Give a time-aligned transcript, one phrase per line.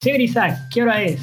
[0.00, 1.20] Señor Isaac, ¿qué hora es?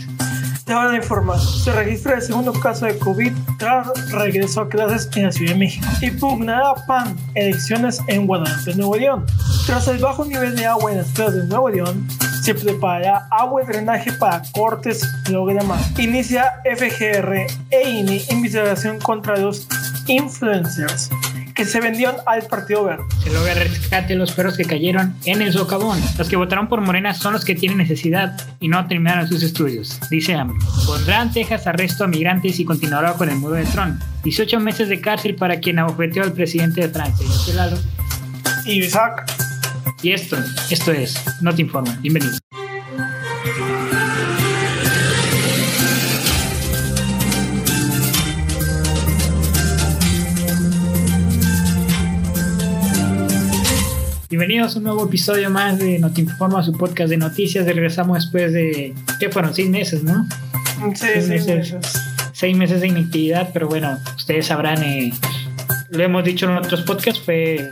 [0.65, 1.39] Te van a informar.
[1.39, 5.59] Se registra el segundo caso de COVID tras regreso a clases en la Ciudad de
[5.59, 5.87] México.
[6.01, 9.25] Y pugnará PAN elecciones en Guadalupe, Nuevo León.
[9.65, 12.05] Tras el bajo nivel de agua en las playas de Nuevo León,
[12.43, 15.79] se preparará agua y drenaje para cortes programa.
[15.97, 19.69] Inicia FGR e INE investigación contra los
[20.07, 21.09] influencers
[21.55, 23.03] que se vendieron al Partido Verde.
[23.23, 25.99] Se logra rescate los perros que cayeron en el socavón.
[26.17, 29.97] Los que votaron por Morena son los que tienen necesidad y no terminaron sus estudios,
[30.09, 30.59] dice AMLO.
[30.85, 34.01] Pondrán Texas arresto a migrantes y continuará con el muro de Trump.
[34.23, 37.25] 18 meses de cárcel para quien abofeteó al presidente de Francia.
[37.25, 37.77] Yo soy Lalo.
[38.65, 39.31] Y Isaac.
[40.03, 40.37] Y esto,
[40.69, 41.97] esto es No te informa.
[42.01, 42.37] Bienvenido.
[54.37, 57.65] Bienvenidos a un nuevo episodio más de Notinforma, su podcast de noticias.
[57.65, 59.55] Regresamos después de, ¿qué fueron?
[59.55, 60.27] Seis meses, ¿no?
[60.93, 61.73] Sí, seis meses.
[62.33, 65.13] Seis meses de inactividad, pero bueno, ustedes sabrán, eh,
[65.89, 67.71] lo hemos dicho en otros podcasts, fue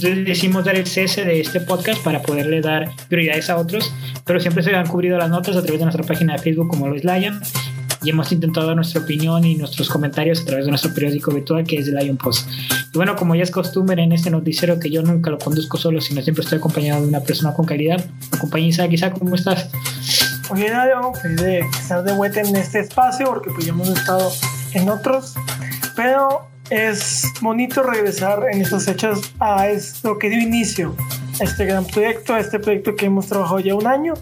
[0.00, 3.92] decimos dar el cese de este podcast para poderle dar prioridades a otros,
[4.24, 6.86] pero siempre se han cubrido las notas a través de nuestra página de Facebook como
[6.86, 7.40] Lois Lion
[8.02, 11.64] y hemos intentado dar nuestra opinión y nuestros comentarios a través de nuestro periódico virtual
[11.64, 12.48] que es el Lion Post.
[12.92, 16.00] Y bueno, como ya es costumbre en este noticiero que yo nunca lo conduzco solo,
[16.00, 18.04] sino siempre estoy acompañado de una persona con calidad.
[18.32, 18.92] Acompaña Isaac.
[18.92, 19.68] Isaac, ¿cómo estás?
[20.50, 20.72] Muy bien,
[21.20, 24.30] feliz de estar de vuelta en este espacio porque pues ya hemos estado
[24.74, 25.34] en otros,
[25.96, 30.94] pero es bonito regresar en estas fechas a esto que dio inicio,
[31.40, 34.14] a este gran proyecto, a este proyecto que hemos trabajado ya un año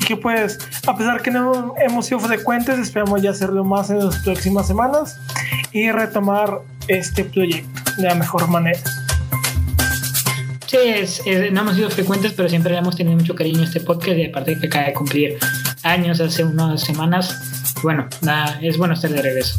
[0.00, 4.04] y que pues a pesar que no hemos sido frecuentes, esperamos ya hacerlo más en
[4.04, 5.18] las próximas semanas
[5.72, 8.80] y retomar este proyecto de la mejor manera.
[10.66, 11.22] Sí, es,
[11.52, 14.26] no hemos sido frecuentes, pero siempre le hemos tenido mucho cariño a este podcast y
[14.26, 15.38] aparte que acaba de cumplir
[15.82, 17.74] años hace unas semanas.
[17.82, 19.58] Bueno, nada, es bueno estar de regreso.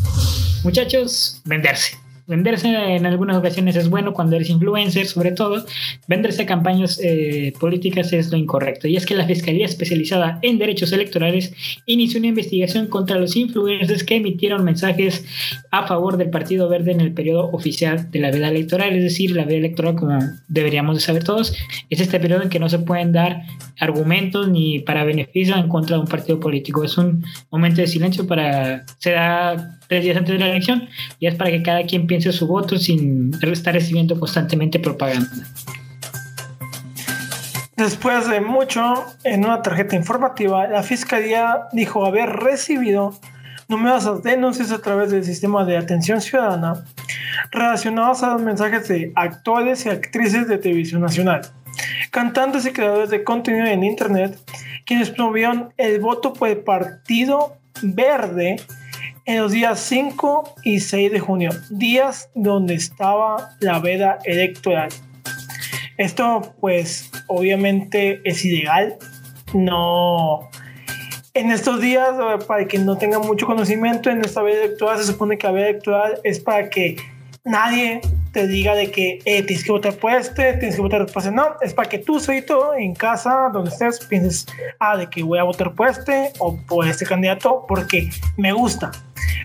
[0.64, 5.66] Muchachos, venderse venderse en algunas ocasiones es bueno cuando eres influencer, sobre todo.
[6.08, 8.88] Venderse a campañas eh, políticas es lo incorrecto.
[8.88, 11.52] Y es que la Fiscalía Especializada en Derechos Electorales
[11.88, 15.26] inició una investigación contra los influencers que emitieron mensajes
[15.72, 18.94] a favor del Partido Verde en el periodo oficial de la veda electoral.
[18.96, 21.56] Es decir, la veda electoral, como deberíamos de saber todos,
[21.90, 23.42] es este periodo en que no se pueden dar
[23.80, 26.84] argumentos ni para beneficio en contra de un partido político.
[26.84, 28.86] Es un momento de silencio para...
[29.00, 30.88] Se da tres días antes de la elección
[31.20, 35.30] y es para que cada quien piense su voto sin estar recibiendo constantemente propaganda.
[37.76, 43.18] Después de mucho, en una tarjeta informativa, la Fiscalía dijo haber recibido
[43.68, 46.86] numerosas denuncias a través del sistema de atención ciudadana
[47.52, 51.42] relacionadas a los mensajes de actores y actrices de televisión nacional,
[52.12, 54.38] cantantes y creadores de contenido en Internet,
[54.86, 58.58] quienes promovieron el voto por el Partido Verde
[59.30, 64.90] en los días 5 y 6 de junio, días donde estaba la veda electoral.
[65.98, 68.98] Esto pues obviamente es ilegal,
[69.54, 70.50] no...
[71.36, 72.10] En estos días,
[72.48, 75.70] para quien no tenga mucho conocimiento, en esta veda electoral se supone que la veda
[75.70, 76.98] electoral es para que
[77.46, 78.02] nadie
[78.32, 81.32] te diga de que eh, tienes que votar por este, tienes que votar por este.
[81.32, 84.46] No, es para que tú solito en casa, donde estés, pienses,
[84.80, 88.92] ah, de que voy a votar por este o por este candidato porque me gusta.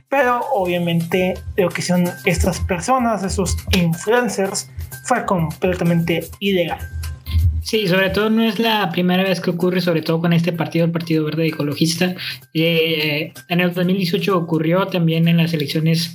[0.09, 4.71] Pero obviamente lo que son estas personas, esos influencers,
[5.05, 6.79] fue completamente ilegal.
[7.65, 10.85] Sí, sobre todo no es la primera vez que ocurre, sobre todo con este partido,
[10.85, 12.15] el Partido Verde Ecologista.
[12.53, 16.15] Eh, en el 2018 ocurrió también en las elecciones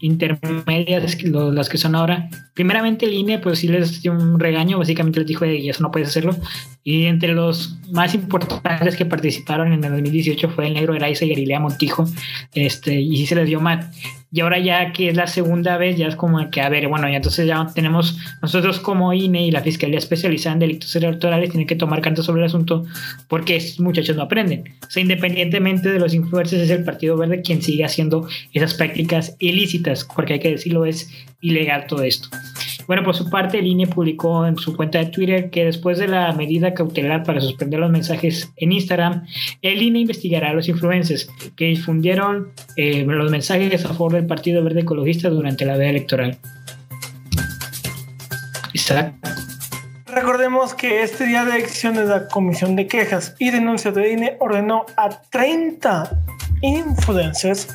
[0.00, 2.28] intermedias, las que son ahora.
[2.54, 5.90] Primeramente el INE, pues sí les dio un regaño, básicamente les dijo, y eso no
[5.90, 6.36] puedes hacerlo.
[6.84, 11.30] Y entre los más importantes que participaron en el 2018 fue el negro Eraiza y
[11.30, 12.06] Galilea Montijo,
[12.54, 13.90] este, y sí se les dio mal.
[14.30, 17.08] Y ahora ya que es la segunda vez, ya es como que, a ver, bueno,
[17.08, 21.66] ya entonces ya tenemos nosotros como INE y la Fiscalía Especializada en Delitos Electorales tienen
[21.66, 22.84] que tomar cartas sobre el asunto
[23.26, 24.76] porque estos muchachos no aprenden.
[24.86, 29.34] O sea, independientemente de los influencers, es el Partido Verde quien sigue haciendo esas prácticas
[29.38, 31.10] ilícitas, porque hay que decirlo, es
[31.40, 32.28] ilegal todo esto.
[32.88, 36.08] Bueno, por su parte, el INE publicó en su cuenta de Twitter que después de
[36.08, 39.26] la medida cautelar para suspender los mensajes en Instagram,
[39.60, 44.64] el INE investigará a los influencers que difundieron eh, los mensajes a favor del Partido
[44.64, 46.38] Verde Ecologista durante la veda electoral.
[50.06, 54.86] Recordemos que este día de elecciones la Comisión de Quejas y Denuncias de INE ordenó
[54.96, 56.22] a 30
[56.62, 57.68] influencers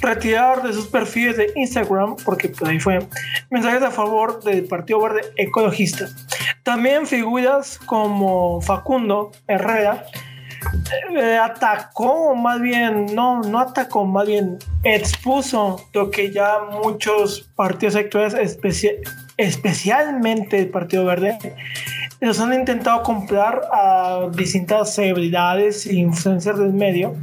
[0.00, 2.98] retirar de sus perfiles de Instagram, porque por ahí fue,
[3.50, 6.08] mensajes a favor del Partido Verde Ecologista.
[6.62, 10.06] También figuras como Facundo Herrera
[11.14, 17.96] eh, atacó, más bien, no, no atacó, más bien expuso lo que ya muchos partidos
[17.96, 18.58] actuales,
[19.36, 21.38] especialmente el Partido Verde,
[22.20, 27.14] los han intentado comprar a distintas celebridades e influencers del medio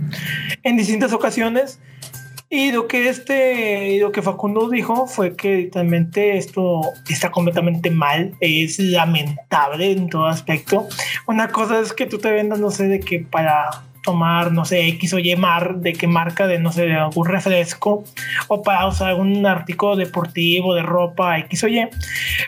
[0.63, 1.79] en distintas ocasiones.
[2.55, 8.35] Y lo que este, lo que Facundo dijo fue que realmente esto está completamente mal,
[8.41, 10.87] es lamentable en todo aspecto.
[11.25, 13.71] Una cosa es que tú te vendas, no sé, de que para
[14.03, 17.27] tomar, no sé, X o Y mar, de qué marca, de no sé, de algún
[17.27, 18.03] refresco,
[18.49, 21.89] o para usar algún artículo deportivo, de ropa, X o Y.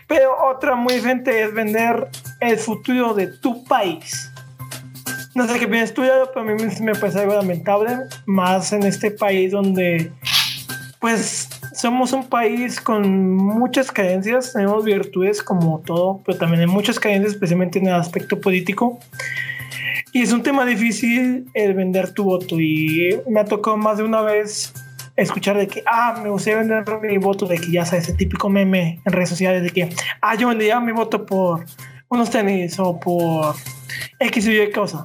[0.05, 2.09] Pero otra muy diferente es vender
[2.41, 4.31] el futuro de tu país.
[5.35, 7.91] No sé qué piensas tú, pero a mí me parece algo lamentable,
[8.25, 10.09] más en este país donde,
[11.01, 16.97] pues, somos un país con muchas carencias, tenemos virtudes como todo, pero también hay muchas
[17.01, 18.97] carencias, especialmente en el aspecto político.
[20.13, 22.61] Y es un tema difícil el vender tu voto.
[22.61, 24.73] Y me ha tocado más de una vez
[25.17, 28.47] escuchar de que, ah, me gustaría vender mi voto, de que ya sabes, ese típico
[28.47, 29.89] meme en redes sociales de que,
[30.21, 31.65] ah, yo vendería mi voto por
[32.07, 33.55] unos tenis o por
[34.19, 35.03] X y Y cosa.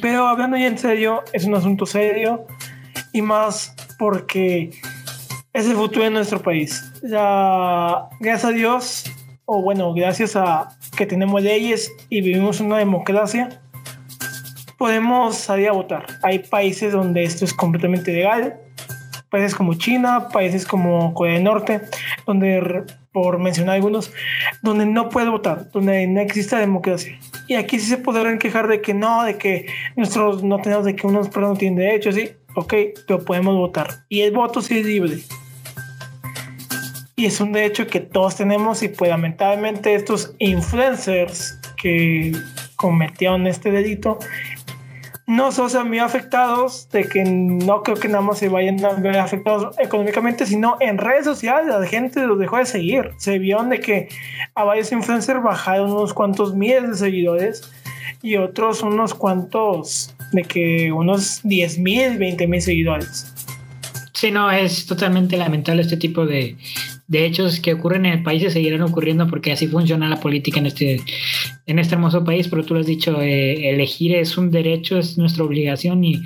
[0.00, 2.46] Pero hablando ya en serio, es un asunto serio
[3.12, 4.70] y más porque
[5.52, 6.92] es el futuro de nuestro país.
[7.02, 9.04] Ya, gracias a Dios,
[9.44, 13.60] o bueno, gracias a que tenemos leyes y vivimos una democracia,
[14.78, 16.06] podemos salir a votar.
[16.22, 18.58] Hay países donde esto es completamente legal,
[19.30, 21.82] países como China, países como Corea del Norte,
[22.26, 24.12] donde, por mencionar algunos,
[24.62, 27.18] donde no puede votar, donde no existe democracia.
[27.46, 30.96] Y aquí sí se podrán quejar de que no, de que nosotros no tenemos, de
[30.96, 32.74] que unos no tienen derechos, sí, ok,
[33.06, 34.04] pero podemos votar.
[34.08, 35.18] Y el voto sí es libre.
[37.16, 42.32] Y es un derecho que todos tenemos y pues lamentablemente estos influencers que
[42.76, 44.18] cometieron este delito
[45.26, 49.18] no son muy afectados, de que no creo que nada más se vayan a ver
[49.18, 53.10] afectados económicamente, sino en redes sociales la gente los dejó de seguir.
[53.16, 54.08] Se vio de que
[54.54, 57.72] a varios influencers bajaron unos cuantos miles de seguidores
[58.22, 63.32] y otros unos cuantos, de que unos 10 mil, 20 mil seguidores.
[64.12, 66.56] Sí, no, es totalmente lamentable este tipo de,
[67.06, 70.60] de hechos que ocurren en el país y seguirán ocurriendo porque así funciona la política
[70.60, 71.00] en este,
[71.66, 72.48] en este hermoso país.
[72.48, 76.22] Pero tú lo has dicho, eh, elegir es un derecho, es nuestra obligación y,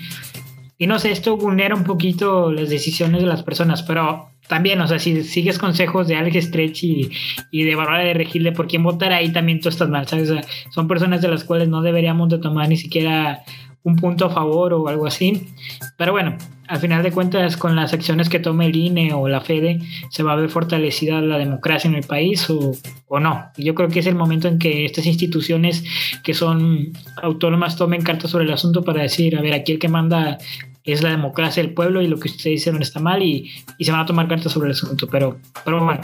[0.79, 4.89] y no sé, esto vulnera un poquito las decisiones de las personas, pero también, o
[4.89, 7.11] sea, si sigues consejos de Alex Stretch y,
[7.51, 10.33] y de Bárbara de Regilde por quién votar, ahí también tú estás mal, ¿sabes?
[10.71, 13.43] son personas de las cuales no deberíamos de tomar ni siquiera
[13.83, 15.49] un punto a favor o algo así.
[15.97, 16.37] Pero bueno,
[16.69, 19.81] al final de cuentas, con las acciones que tome el INE o la FEDE,
[20.11, 22.73] se va a ver fortalecida la democracia en el país o,
[23.09, 23.47] o no.
[23.57, 25.85] Yo creo que es el momento en que estas instituciones
[26.23, 26.93] que son
[27.23, 30.39] autónomas tomen cartas sobre el asunto para decir, a ver, aquí el que manda
[30.85, 33.93] es la democracia del pueblo y lo que ustedes hicieron está mal y, y se
[33.93, 35.07] van a tomar cartas sobre el asunto.
[35.09, 36.01] Pero, pero bueno,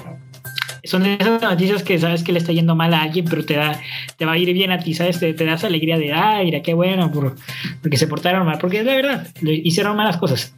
[0.85, 3.81] son esas noticias que sabes que le está yendo mal a alguien, pero te da,
[4.17, 5.19] te va a ir bien a ti, ¿sabes?
[5.19, 7.37] Te, te das alegría de, ay, mira, qué bueno, por,
[7.83, 10.55] porque se portaron mal, porque es la verdad, hicieron malas cosas.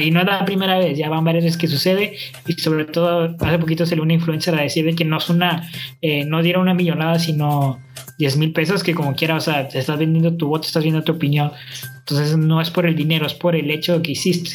[0.00, 2.14] Y no es la primera vez, ya van varias veces que sucede,
[2.46, 5.68] y sobre todo hace poquito le una influencer a decir de que no es una,
[6.00, 7.80] eh, no dieron una millonada, sino
[8.18, 11.02] 10 mil pesos, que como quiera, o sea, te estás vendiendo tu voto, estás viendo
[11.02, 11.52] tu opinión,
[11.98, 14.50] entonces no es por el dinero, es por el hecho que hiciste.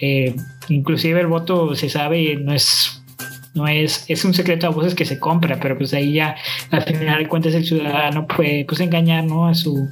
[0.00, 0.34] Eh,
[0.68, 3.01] inclusive el voto se sabe, no es
[3.54, 6.36] no es, es un secreto a voces que se compra, pero pues ahí ya
[6.70, 9.46] al final de cuentas el ciudadano puede pues engañar ¿no?
[9.46, 9.88] a su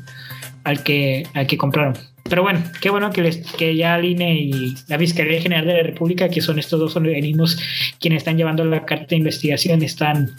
[0.64, 1.94] al que al que compraron.
[2.28, 5.74] Pero bueno, qué bueno que, les, que ya el INE y la Fiscalía General de
[5.74, 7.58] la República, que son estos dos organismos
[7.98, 10.30] quienes están llevando la carta de investigación, están,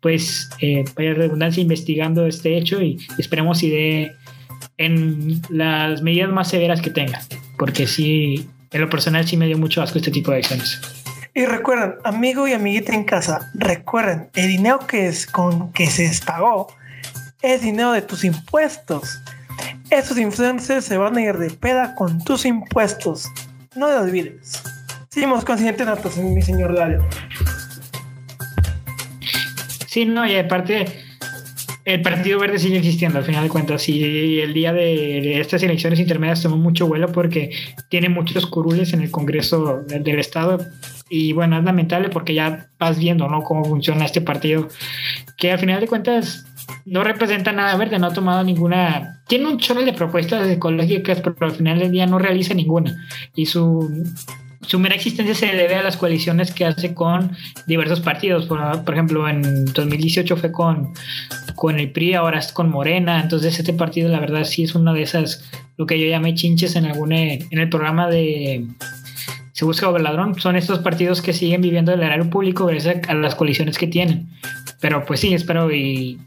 [0.00, 4.12] pues, eh, vaya redundancia, investigando este hecho y esperemos si de
[4.78, 7.20] en las medidas más severas que tenga,
[7.58, 11.03] porque sí, en lo personal sí me dio mucho asco este tipo de acciones.
[11.36, 16.08] Y recuerden, amigo y amiguita en casa, recuerden, el dinero que es con que se
[16.24, 16.68] pagó
[17.42, 19.20] es dinero de tus impuestos.
[19.90, 23.28] Esos influencers se van a ir de peda con tus impuestos.
[23.74, 24.62] No lo olvides.
[25.08, 25.84] Seguimos con siguiente
[26.22, 27.04] mi señor Dario.
[29.88, 30.86] Sí, no, y aparte,
[31.84, 33.88] el Partido Verde sigue existiendo, al final de cuentas.
[33.88, 37.50] Y el día de estas elecciones intermedias tomó mucho vuelo porque
[37.88, 40.64] tiene muchos curules en el Congreso del Estado
[41.08, 43.42] y bueno, es lamentable porque ya vas viendo, ¿no?
[43.42, 44.68] Cómo funciona este partido,
[45.36, 46.46] que al final de cuentas
[46.86, 51.36] no representa nada verde, no ha tomado ninguna, tiene un chorro de propuestas ecológicas, pero
[51.40, 53.06] al final del día no realiza ninguna.
[53.34, 54.04] Y su,
[54.66, 57.32] su mera existencia se debe a las coaliciones que hace con
[57.66, 58.46] diversos partidos.
[58.46, 58.60] Por,
[58.92, 60.94] ejemplo, en 2018 fue con,
[61.54, 63.20] con el PRI, ahora es con Morena.
[63.20, 65.44] Entonces, este partido, la verdad, sí es una de esas,
[65.76, 68.66] lo que yo llamé chinches en, algún, en el programa de
[69.54, 70.38] Se Busca Ladrón.
[70.40, 74.28] Son estos partidos que siguen viviendo del erario público gracias a las coaliciones que tienen.
[74.80, 76.20] Pero pues sí, espero y.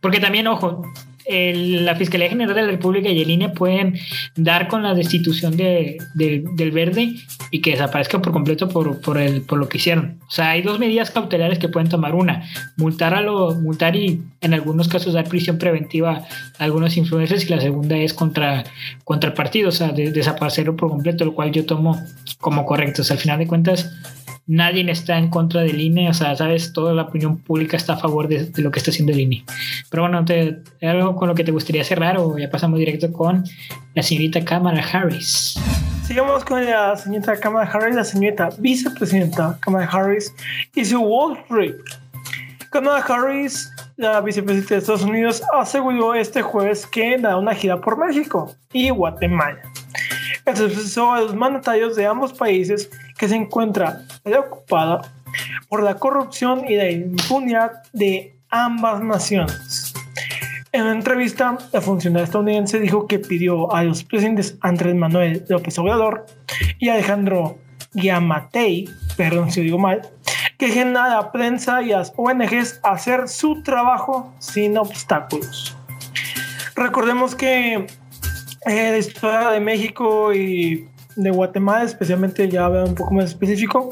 [0.00, 0.82] Porque también, ojo,
[1.28, 3.98] la Fiscalía General de la República y el INE pueden
[4.36, 7.16] dar con la destitución de, del verde
[7.50, 10.18] y que desaparezca por completo por, por, el, por lo que hicieron.
[10.28, 12.14] O sea, hay dos medidas cautelares que pueden tomar.
[12.14, 16.24] Una, multar, a lo, multar y en algunos casos dar prisión preventiva
[16.58, 18.64] a algunos influencers y la segunda es contra,
[19.04, 22.00] contra el partido, o sea, desaparecerlo por completo, lo cual yo tomo
[22.38, 23.02] como correcto.
[23.02, 23.92] O sea, al final de cuentas
[24.46, 27.96] nadie está en contra del INE, o sea, sabes, toda la opinión pública está a
[27.96, 29.44] favor de, lo que está haciendo el INE.
[29.90, 33.44] Pero bueno, te, ¿algo con lo que te gustaría cerrar o ya pasamos directo con
[33.94, 35.58] la señorita Kamala Harris?
[36.04, 40.32] Sigamos con la señorita Kamala Harris, la señorita vicepresidenta Kamala Harris
[40.74, 41.74] y su Wall Street.
[42.70, 47.98] Kamala Harris, la vicepresidenta de Estados Unidos, aseguró este jueves que da una gira por
[47.98, 49.58] México y Guatemala.
[50.44, 55.12] Expresó a los mandatarios de ambos países que se encuentra preocupada
[55.68, 59.94] por la corrupción y la impunidad de ambas naciones.
[60.72, 65.78] En una entrevista, la funcionaria estadounidense dijo que pidió a los presidentes Andrés Manuel López
[65.78, 66.26] Obrador
[66.78, 67.58] y Alejandro
[67.94, 70.02] Yamatei, perdón si digo mal,
[70.58, 75.76] que dejen a la prensa y a las ONGs hacer su trabajo sin obstáculos.
[76.74, 77.86] Recordemos que
[78.66, 83.90] eh, la historia de México y de Guatemala, especialmente ya un poco más específico,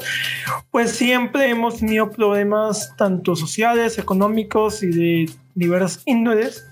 [0.71, 6.65] pues siempre hemos tenido problemas tanto sociales, económicos y de diversas índoles.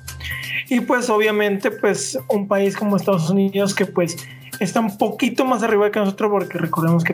[0.69, 4.15] Y pues obviamente pues un país como Estados Unidos que pues
[4.59, 7.13] está un poquito más arriba que nosotros porque recordemos que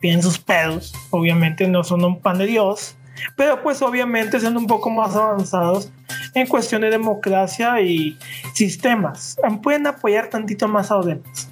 [0.00, 2.96] tienen, sus pedos, obviamente no son un pan de Dios,
[3.36, 5.92] pero pues obviamente siendo un poco más avanzados
[6.34, 8.18] en cuestión de democracia y
[8.52, 11.51] sistemas, pueden apoyar tantito más a los demás.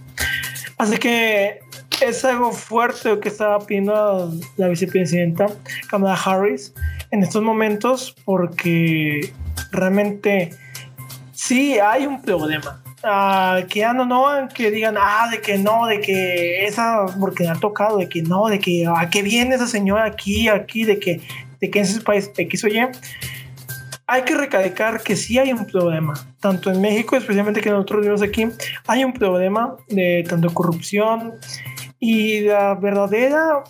[0.80, 1.60] Así que
[2.00, 5.48] es algo fuerte que estaba pidiendo la vicepresidenta
[5.90, 6.72] Kamala Harris
[7.10, 9.30] en estos momentos porque
[9.72, 10.48] realmente
[11.32, 12.82] sí hay un problema.
[13.04, 17.46] Uh, que ya no, no, que digan, ah, de que no, de que esa, porque
[17.46, 20.98] ha tocado, de que no, de que a qué viene esa señora aquí, aquí, de
[20.98, 21.20] que,
[21.60, 22.80] de que en país X o Y
[24.10, 28.22] hay que recalcar que sí hay un problema, tanto en México, especialmente que nosotros vivimos
[28.22, 28.44] aquí,
[28.88, 31.34] hay un problema de tanto corrupción
[32.00, 33.62] y la verdadera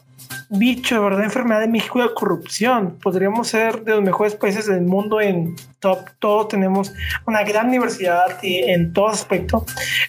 [0.49, 2.97] bicho, la verdadera enfermedad de México es la corrupción.
[3.03, 6.91] Podríamos ser de los mejores países del mundo en top, todo tenemos
[7.27, 9.67] una gran universidad y en todo aspecto,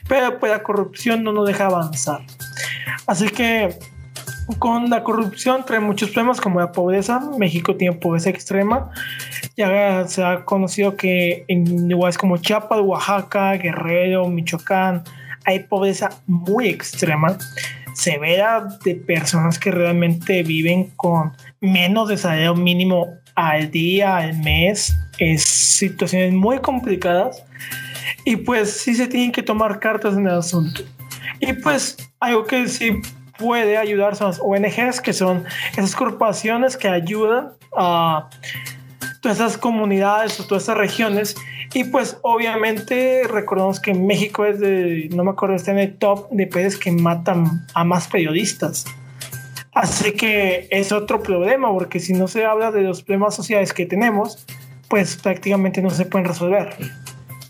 [0.07, 2.21] pero pues la corrupción no nos deja avanzar.
[3.05, 3.77] Así que
[4.53, 7.22] con la corrupción trae muchos problemas como la pobreza.
[7.38, 8.91] México tiene pobreza extrema.
[9.58, 15.03] Ya se ha conocido que en lugares como Chiapas, Oaxaca, Guerrero, Michoacán,
[15.46, 17.38] hay pobreza muy extrema,
[17.93, 24.96] severa de personas que realmente viven con menos de salario mínimo al día, al mes.
[25.20, 27.43] Es situaciones muy complicadas.
[28.25, 30.84] Y pues sí se tienen que tomar cartas en el asunto.
[31.39, 33.01] Y pues algo que sí
[33.41, 38.29] puede ayudar son las ONGs, que son esas corporaciones que ayudan a
[39.21, 41.36] todas esas comunidades o todas esas regiones.
[41.74, 46.29] Y pues obviamente recordamos que México es de, no me acuerdo, está en el top
[46.29, 48.86] de países que matan a más periodistas.
[49.74, 53.86] Así que es otro problema, porque si no se habla de los problemas sociales que
[53.86, 54.45] tenemos,
[54.89, 56.75] pues prácticamente no se pueden resolver.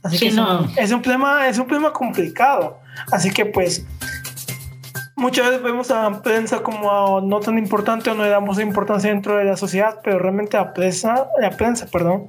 [0.04, 0.68] Así que no.
[0.78, 2.80] es, un problema, es un problema complicado.
[3.12, 3.86] Así que pues
[5.22, 9.12] muchas veces vemos a la prensa como no tan importante o no le damos importancia
[9.12, 12.26] dentro de la sociedad, pero realmente la prensa, la prensa, perdón,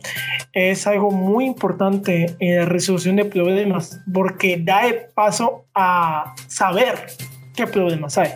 [0.52, 4.82] es algo muy importante en la resolución de problemas porque da
[5.14, 7.06] paso a saber
[7.56, 8.32] qué problemas hay.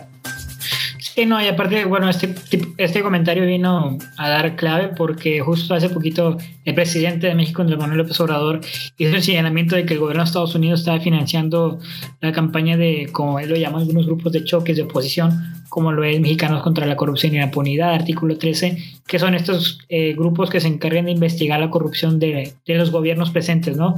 [1.17, 2.35] Sí, no, y aparte, bueno, este,
[2.77, 7.79] este comentario vino a dar clave porque justo hace poquito el presidente de México, Andrés
[7.79, 8.61] Manuel López Obrador,
[8.99, 11.79] hizo el señalamiento de que el gobierno de Estados Unidos estaba financiando
[12.21, 15.31] la campaña de, como él lo llama, algunos grupos de choques de oposición,
[15.69, 19.79] como lo es Mexicanos contra la Corrupción y la Impunidad, artículo 13, que son estos
[19.89, 23.95] eh, grupos que se encargan de investigar la corrupción de, de los gobiernos presentes, ¿no?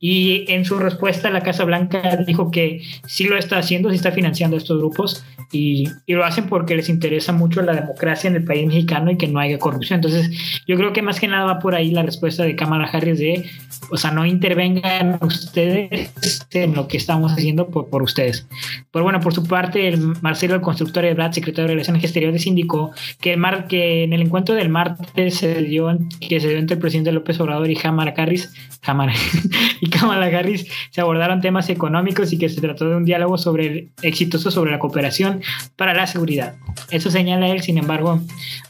[0.00, 4.12] Y en su respuesta, la Casa Blanca dijo que sí lo está haciendo, sí está
[4.12, 8.36] financiando estos grupos y, y lo hacen por porque les interesa mucho la democracia en
[8.36, 9.96] el país mexicano y que no haya corrupción.
[9.96, 10.30] Entonces,
[10.64, 13.50] yo creo que más que nada va por ahí la respuesta de Kamala Harris de,
[13.90, 16.12] o sea, no intervengan ustedes
[16.52, 18.46] en lo que estamos haciendo por, por ustedes.
[18.92, 22.92] Pero bueno, por su parte, el Marcelo, el constructor Brad, secretario de Relaciones Exteriores, indicó
[23.20, 27.12] que, el en el encuentro del martes se dio, que se dio entre el presidente
[27.12, 28.52] López Obrador y Kamala Harris,
[29.80, 33.88] y Kamala Harris se abordaron temas económicos y que se trató de un diálogo sobre
[34.02, 35.40] exitoso sobre la cooperación
[35.76, 36.54] para la seguridad.
[36.90, 38.20] Eso señala él, sin embargo,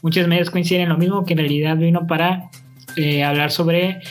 [0.01, 2.49] muchos medios coinciden en lo mismo, que en realidad vino para
[2.95, 4.01] eh, hablar sobre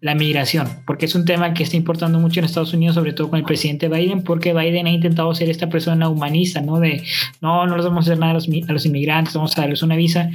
[0.00, 3.30] la migración, porque es un tema que está importando mucho en Estados Unidos, sobre todo
[3.30, 6.78] con el presidente Biden, porque Biden ha intentado ser esta persona humanista, ¿no?
[6.78, 7.02] De
[7.40, 9.82] no, no les vamos a hacer nada a los, a los inmigrantes, vamos a darles
[9.82, 10.30] una visa,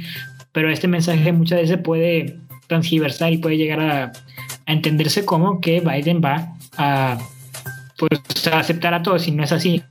[0.52, 4.12] pero este mensaje muchas veces puede transgiversar y puede llegar a,
[4.66, 7.18] entenderse como que Biden va a
[7.98, 9.82] pues a aceptar a todos y no es así.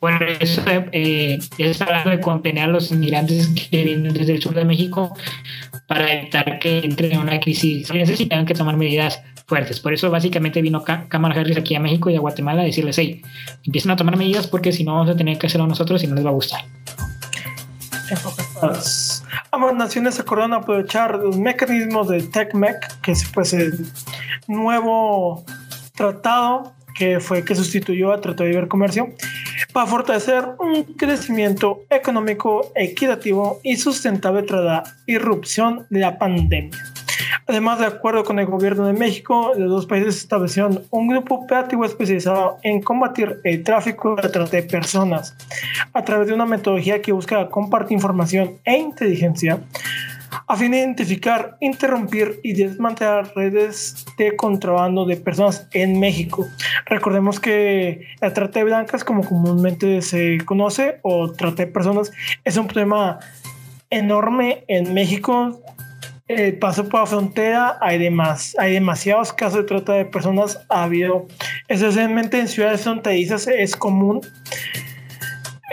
[0.00, 0.62] Bueno, eso
[0.92, 5.14] eh, es hablando de contener a los inmigrantes que vienen desde el sur de México
[5.86, 7.92] para evitar que entren en una crisis.
[7.92, 9.80] Necesitan que tomar medidas fuertes.
[9.80, 13.22] Por eso básicamente vino Kamala Harris aquí a México y a Guatemala a decirles, hey,
[13.64, 16.14] empiecen a tomar medidas porque si no vamos a tener que hacerlo nosotros y no
[16.14, 16.64] les va a gustar.
[19.50, 23.86] Ambas naciones acordaron aprovechar los mecanismos del TECMEC, que es pues el
[24.48, 25.44] nuevo
[25.94, 29.08] tratado que fue que sustituyó al Tratado de Comercio,
[29.72, 36.92] para fortalecer un crecimiento económico equitativo y sustentable tras la irrupción de la pandemia.
[37.46, 41.84] Además, de acuerdo con el gobierno de México, los dos países establecieron un grupo operativo
[41.84, 45.36] especializado en combatir el tráfico de trata de personas
[45.92, 49.60] a través de una metodología que busca compartir información e inteligencia
[50.46, 56.46] a fin de identificar, interrumpir y desmantelar redes de contrabando de personas en México.
[56.86, 62.12] Recordemos que la trata de blancas, como comúnmente se conoce, o trata de personas,
[62.44, 63.18] es un problema
[63.90, 65.62] enorme en México.
[66.28, 70.60] El paso por la frontera, hay, demás, hay demasiados casos de trata de personas.
[70.68, 71.26] Ha habido,
[71.68, 74.20] especialmente en ciudades fronterizas, es común.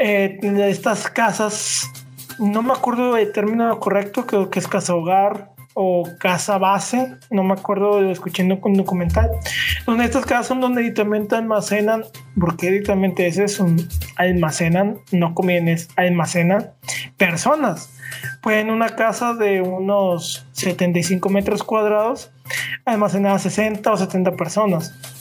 [0.02, 0.40] Eh,
[0.70, 1.90] estas casas
[2.40, 7.44] no me acuerdo del término correcto, creo que es casa hogar o casa base, no
[7.44, 9.30] me acuerdo, escuchando con documental,
[9.86, 12.04] donde estas casas son donde directamente almacenan,
[12.40, 16.72] porque directamente ese es un almacenan, no conviene, es almacenan
[17.18, 17.94] personas.
[18.42, 22.32] Pues en una casa de unos 75 metros cuadrados,
[22.86, 25.19] almacenar 60 o 70 personas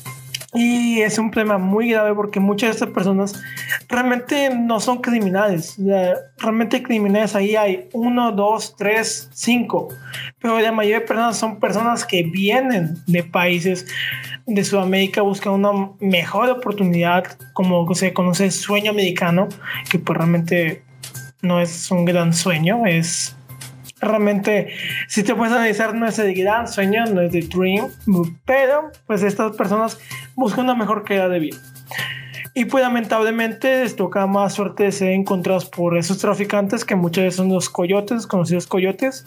[0.54, 3.42] y es un problema muy grave porque muchas de estas personas
[3.88, 5.76] realmente no son criminales.
[6.38, 9.88] Realmente criminales ahí hay uno, dos, tres, cinco.
[10.38, 13.86] Pero la mayoría de personas son personas que vienen de países
[14.46, 19.48] de Sudamérica, buscan una mejor oportunidad, como se conoce el sueño americano,
[19.90, 20.82] que pues realmente
[21.42, 23.36] no es un gran sueño, es
[24.00, 24.68] realmente,
[25.08, 27.88] si te puedes analizar, no es el gran sueño, no es el dream,
[28.44, 29.98] pero pues estas personas
[30.34, 31.58] buscan una mejor calidad de vida.
[32.54, 37.36] Y pues lamentablemente les toca más suerte ser encontrados por esos traficantes que muchas veces
[37.36, 39.26] son los coyotes, conocidos coyotes,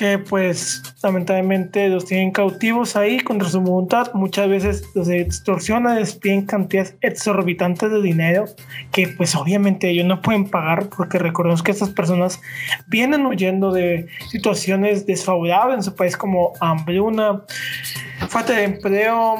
[0.00, 4.10] que pues lamentablemente los tienen cautivos ahí contra su voluntad.
[4.14, 8.46] Muchas veces los extorsionan, les piden cantidades exorbitantes de dinero
[8.92, 12.40] que pues obviamente ellos no pueden pagar porque recordemos que estas personas
[12.86, 17.42] vienen huyendo de situaciones desfavorables en su país como hambruna,
[18.26, 19.36] falta de empleo,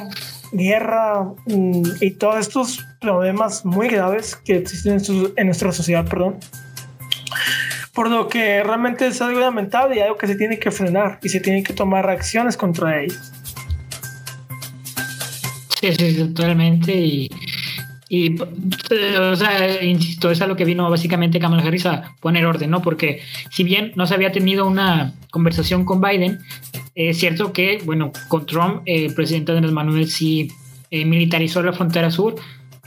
[0.51, 6.37] guerra mm, y todos estos problemas muy graves que existen en, en nuestra sociedad, perdón
[7.93, 11.29] por lo que realmente es algo lamentable y algo que se tiene que frenar y
[11.29, 13.15] se tienen que tomar acciones contra ello.
[15.79, 16.93] Sí, sí, totalmente.
[16.93, 17.29] Y,
[18.07, 22.69] y o sea, insisto, es a lo que vino básicamente Kamala Harris a poner orden,
[22.69, 22.81] ¿no?
[22.81, 26.39] Porque si bien no se había tenido una conversación con Biden,
[26.93, 30.51] es cierto que, bueno, con Trump, el presidente Andrés Manuel sí
[30.91, 32.35] eh, militarizó la frontera sur,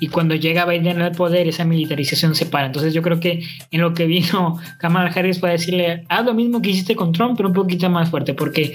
[0.01, 2.67] y cuando llega Biden al poder esa militarización se para.
[2.67, 6.61] Entonces yo creo que en lo que vino Kamala Harris fue decirle, haz lo mismo
[6.61, 8.75] que hiciste con Trump, pero un poquito más fuerte, porque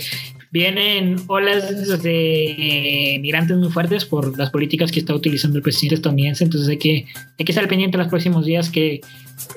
[0.51, 6.43] vienen olas de migrantes muy fuertes por las políticas que está utilizando el presidente estadounidense,
[6.43, 7.05] entonces hay que,
[7.37, 9.01] hay que estar pendiente en los próximos días que,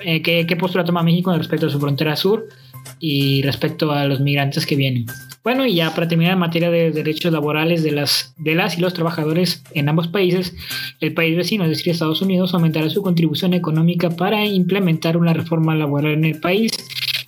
[0.05, 2.47] eh, qué postura toma México respecto a su frontera sur
[3.01, 5.07] y respecto a los migrantes que vienen.
[5.45, 8.81] Bueno, y ya para terminar en materia de derechos laborales de las, de las y
[8.81, 10.55] los trabajadores en ambos países,
[11.01, 15.75] el país vecino, es decir, Estados Unidos, aumentará su contribución económica para implementar una reforma
[15.75, 16.71] laboral en el país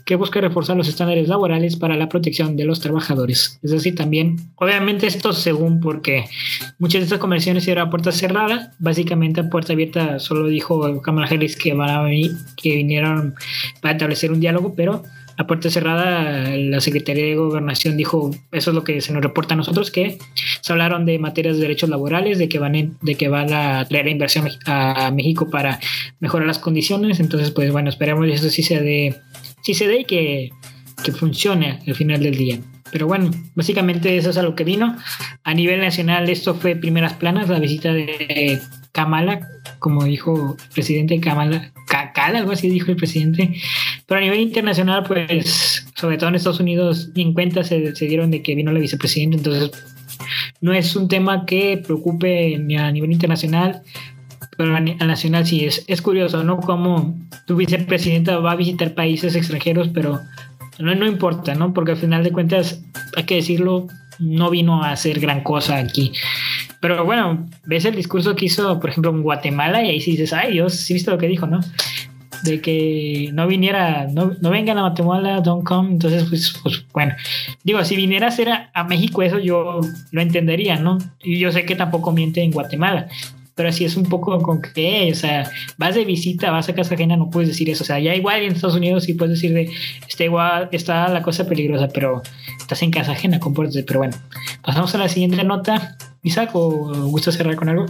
[0.04, 3.58] que busca reforzar los estándares laborales para la protección de los trabajadores.
[3.62, 6.26] Es decir, también, obviamente esto según porque
[6.78, 11.26] muchas de estas conversaciones eran a puerta cerrada, básicamente a puerta abierta solo dijo Kamala
[11.26, 13.34] Harris que van a venir, que vinieron
[13.80, 15.02] para establecer un diálogo, pero
[15.36, 19.54] a puerta cerrada, la Secretaría de Gobernación dijo, eso es lo que se nos reporta
[19.54, 20.18] a nosotros, que
[20.60, 24.08] se hablaron de materias de derechos laborales, de que van, de que van a traer
[24.08, 25.80] inversión a México para
[26.20, 27.20] mejorar las condiciones.
[27.20, 29.16] Entonces, pues bueno, esperemos que eso sí se dé,
[29.62, 30.50] sí se dé y que,
[31.04, 32.58] que funcione al final del día.
[32.90, 34.96] Pero bueno, básicamente eso es a lo que vino.
[35.42, 38.60] A nivel nacional, esto fue primeras planas, la visita de
[38.94, 39.48] Kamala,
[39.80, 43.52] como dijo el presidente Kamala, Kakala, algo así dijo el presidente.
[44.06, 48.30] Pero a nivel internacional, pues, sobre todo en Estados Unidos, ni en cuenta se, dieron
[48.30, 49.72] de que vino la vicepresidenta, entonces
[50.60, 53.82] no es un tema que preocupe ni a nivel internacional,
[54.56, 56.60] pero a nacional sí es, es curioso, ¿no?
[56.60, 57.16] Como
[57.48, 60.20] tu vicepresidenta va a visitar países extranjeros, pero
[60.78, 61.74] no, no importa, ¿no?
[61.74, 62.80] Porque al final de cuentas,
[63.16, 63.88] hay que decirlo,
[64.20, 66.12] no vino a hacer gran cosa aquí.
[66.84, 70.34] Pero bueno, ves el discurso que hizo, por ejemplo, en Guatemala y ahí sí dices,
[70.34, 71.60] ay Dios, sí viste lo que dijo, ¿no?
[72.42, 75.92] De que no viniera, no, no vengan a Guatemala, don't come.
[75.92, 77.14] Entonces, pues, pues bueno,
[77.62, 80.98] digo, si viniera a hacer a, México eso, yo lo entendería, ¿no?
[81.22, 83.08] Y yo sé que tampoco miente en Guatemala
[83.54, 86.96] pero así es un poco con que, o sea, vas de visita, vas a casa
[86.96, 87.84] ajena, no puedes decir eso.
[87.84, 89.70] O sea, ya igual en Estados Unidos sí puedes decir de,
[90.08, 92.20] está igual, está la cosa peligrosa, pero
[92.58, 93.84] estás en casa ajena, compórtate.
[93.84, 94.16] Pero bueno,
[94.60, 95.96] pasamos a la siguiente nota.
[96.24, 96.70] Isaac, ¿o
[97.10, 97.86] gusta cerrar con algo?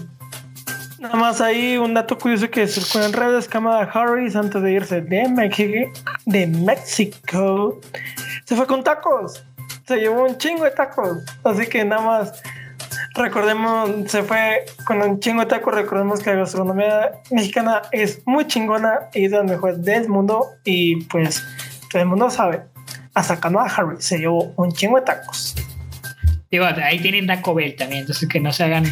[0.99, 5.01] Nada más ahí un dato curioso que circula en redes, Kamala Harris antes de irse
[5.03, 5.92] de México,
[6.27, 7.81] de México,
[8.44, 9.44] se fue con tacos.
[9.87, 11.18] Se llevó un chingo de tacos.
[11.44, 12.42] Así que nada más
[13.14, 15.73] recordemos, se fue con un chingo de tacos.
[15.73, 20.49] Recordemos que la gastronomía mexicana es muy chingona y es de las mejores del mundo.
[20.64, 21.40] Y pues
[21.88, 22.62] todo el mundo sabe.
[23.14, 25.55] Hasta Kamala Harris se llevó un chingo de tacos.
[26.62, 28.85] Ahí tienen Taco Bell también, entonces que no se hagan.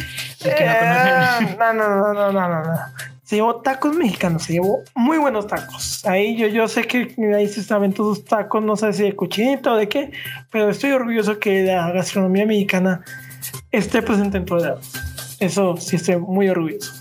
[0.45, 2.79] Eh, no, no, no, no, no, no, no.
[3.23, 6.05] Se llevó tacos mexicanos, se llevó muy buenos tacos.
[6.05, 9.71] Ahí yo, yo sé que ahí se saben todos tacos, no sé si de cochinito
[9.71, 10.11] o de qué,
[10.51, 13.01] pero estoy orgulloso que la gastronomía mexicana
[13.71, 14.91] esté presente en todos
[15.39, 16.93] Eso sí estoy muy orgulloso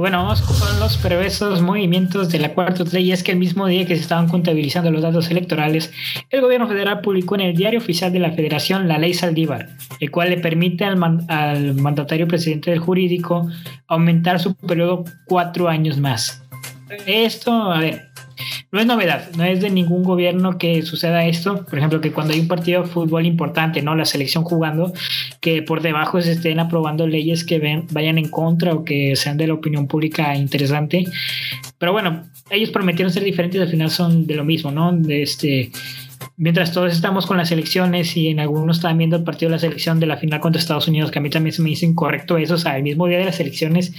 [0.00, 3.12] bueno, vamos con los previsos movimientos de la cuarta ley.
[3.12, 5.92] Es que el mismo día que se estaban contabilizando los datos electorales,
[6.30, 9.68] el gobierno federal publicó en el diario oficial de la federación la ley Saldívar,
[10.00, 13.48] el cual le permite al, al mandatario presidente del jurídico
[13.88, 16.42] aumentar su periodo cuatro años más.
[17.06, 18.09] Esto, a ver,
[18.72, 21.64] no es novedad, no es de ningún gobierno que suceda esto.
[21.64, 23.96] Por ejemplo, que cuando hay un partido de fútbol importante, ¿no?
[23.96, 24.92] La selección jugando,
[25.40, 29.36] que por debajo se estén aprobando leyes que ven, vayan en contra o que sean
[29.36, 31.04] de la opinión pública interesante.
[31.78, 34.92] Pero bueno, ellos prometieron ser diferentes, al final son de lo mismo, ¿no?
[34.92, 35.72] De este
[36.40, 39.58] mientras todos estamos con las elecciones y en algunos están viendo el partido de la
[39.58, 42.38] selección de la final contra Estados Unidos, que a mí también se me hizo incorrecto
[42.38, 43.92] eso, o sea, el mismo día de las elecciones,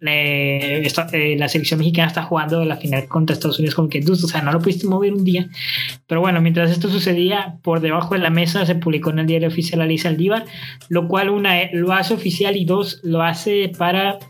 [0.00, 0.88] eh,
[1.36, 4.52] la selección mexicana está jugando la final contra Estados Unidos como que, o sea, no
[4.52, 5.48] lo pudiste mover un día,
[6.06, 9.48] pero bueno, mientras esto sucedía, por debajo de la mesa se publicó en el diario
[9.48, 10.44] oficial Alicia Aldívar,
[10.88, 14.20] lo cual una lo hace oficial y dos lo hace para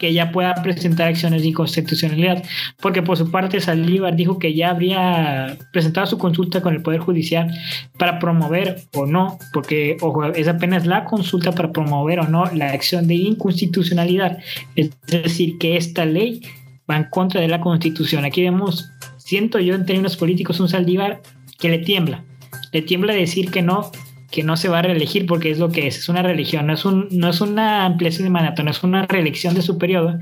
[0.00, 2.42] que ya pueda presentar acciones de inconstitucionalidad,
[2.80, 7.00] porque por su parte Saldívar dijo que ya habría presentado su consulta con el Poder
[7.00, 7.52] Judicial
[7.98, 12.70] para promover o no, porque ojo, es apenas la consulta para promover o no la
[12.70, 14.38] acción de inconstitucionalidad,
[14.74, 16.40] es decir, que esta ley
[16.90, 18.24] va en contra de la Constitución.
[18.24, 21.20] Aquí vemos, siento yo en términos políticos, un Saldívar
[21.58, 22.24] que le tiembla,
[22.72, 23.92] le tiembla decir que no
[24.30, 26.74] que no se va a reelegir porque es lo que es, es una religión, no
[26.74, 30.18] es, un, no es una ampliación de mandato, no es una reelección de su periodo,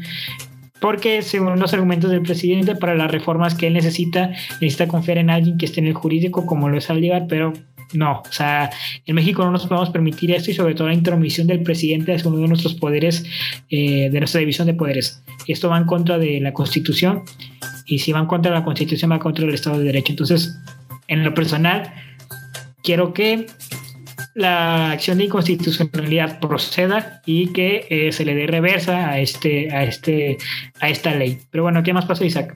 [0.81, 5.31] porque según los argumentos del presidente, para las reformas que él necesita, necesita confiar en
[5.31, 7.53] alguien que esté en el jurídico como lo es Aldívar, pero
[7.95, 8.71] no, o sea,
[9.07, 12.25] en México no nos podemos permitir esto y sobre todo la intromisión del presidente es
[12.25, 13.25] uno de nuestros poderes,
[13.71, 15.23] eh, de nuestra división de poderes.
[15.47, 17.23] Esto va en contra de la Constitución
[17.87, 20.13] y si va en contra de la Constitución va contra el Estado de Derecho.
[20.13, 20.55] Entonces,
[21.09, 21.91] en lo personal,
[22.83, 23.47] quiero que
[24.39, 29.83] la acción de inconstitucionalidad proceda y que eh, se le dé reversa a este, a
[29.83, 30.39] este,
[30.81, 31.41] a esta ley.
[31.51, 32.55] Pero bueno, ¿qué más pasó, Isaac?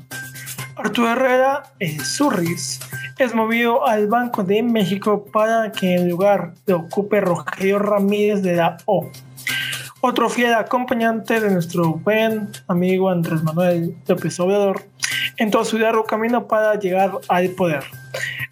[0.76, 1.64] Arturo Herrera
[2.04, 2.78] Zurris
[3.18, 8.54] es movido al Banco de México para que en lugar de ocupe Rogelio Ramírez de
[8.54, 9.10] la O.
[10.00, 14.84] Otro fiel acompañante de nuestro buen amigo Andrés Manuel López Obrador
[15.36, 17.82] en todo su largo camino para llegar al poder.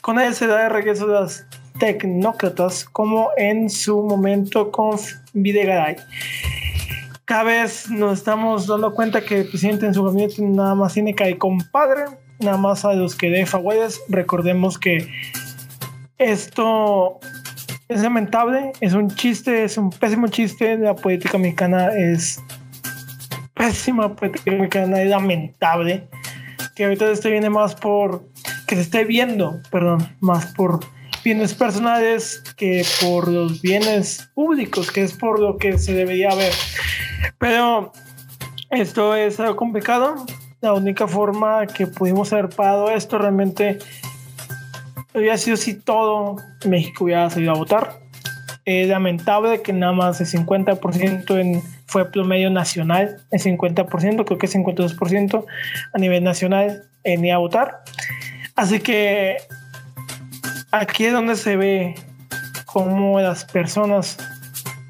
[0.01, 1.47] Con él se da el regreso de las
[1.81, 4.97] tecnócratas como en su momento con
[5.33, 5.97] Videgaray.
[7.25, 11.14] Cada vez nos estamos dando cuenta que el presidente en su gabinete nada más tiene
[11.14, 12.05] que compadre
[12.38, 14.01] nada más a los que de favores.
[14.09, 15.09] Recordemos que
[16.19, 17.19] esto
[17.88, 20.77] es lamentable, es un chiste, es un pésimo chiste.
[20.77, 22.40] La política mexicana es
[23.55, 26.09] pésima, política mexicana es lamentable.
[26.75, 28.29] Que ahorita se viene más por
[28.66, 30.81] que se esté viendo, perdón, más por
[31.23, 36.53] bienes personales que por los bienes públicos, que es por lo que se debería ver.
[37.39, 37.93] Pero
[38.71, 40.27] esto es algo complicado.
[40.61, 43.79] La única forma que pudimos haber parado esto realmente
[45.15, 48.01] hubiera sido si todo México hubiera salido a votar.
[48.65, 54.47] Es lamentable que nada más el 50% en, fue promedio nacional, el 50%, creo que
[54.47, 55.45] el 52%
[55.93, 57.83] a nivel nacional en a votar.
[58.55, 59.39] Así que
[60.73, 61.95] aquí es donde se ve
[62.67, 64.17] cómo las personas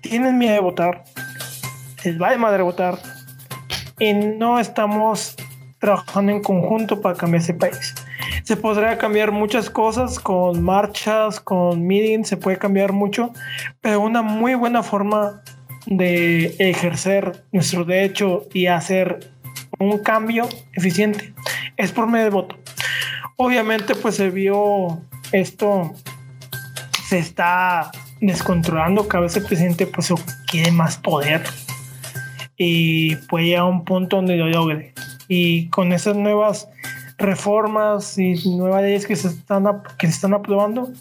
[0.01, 1.05] tienen miedo de votar,
[2.05, 2.99] les va de madre votar
[3.99, 5.37] y no estamos
[5.79, 7.95] trabajando en conjunto para cambiar ese país.
[8.45, 13.33] Se podría cambiar muchas cosas con marchas, con meetings, se puede cambiar mucho,
[13.81, 15.43] pero una muy buena forma
[15.87, 19.31] de ejercer nuestro derecho y hacer
[19.79, 21.33] un cambio eficiente
[21.77, 22.57] es por medio de voto.
[23.37, 25.01] Obviamente pues se vio
[25.33, 25.93] esto
[27.09, 27.90] se está
[28.21, 30.12] descontrolando, cada vez el presidente pues
[30.47, 31.43] quiere más poder
[32.57, 34.93] y puede llegar a un punto donde lo logre.
[35.29, 36.69] Y con esas nuevas
[37.16, 39.64] reformas y nuevas leyes que se están,
[39.99, 40.93] que se están aprobando,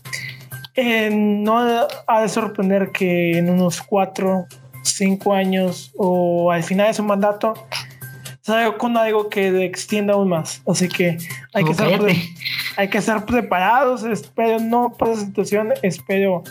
[0.75, 1.57] eh, no
[2.07, 4.45] ha de sorprender que en unos cuatro,
[4.83, 7.53] cinco años o al final de su mandato
[8.41, 10.61] salga con algo que extienda aún más.
[10.65, 11.17] Así que
[11.53, 11.89] hay, que estar,
[12.79, 14.05] hay que estar preparados.
[14.05, 16.43] Espero no por esa situación, espero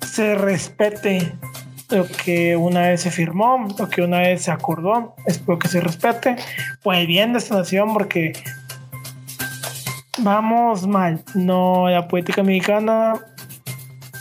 [0.00, 1.34] se respete
[1.90, 5.14] lo que una vez se firmó, lo que una vez se acordó.
[5.26, 6.36] Espero que se respete
[6.82, 8.32] por el bien de esta nación, porque
[10.16, 11.22] vamos mal.
[11.34, 13.20] No, la política mexicana,